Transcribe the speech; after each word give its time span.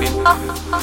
bit. 0.00 0.81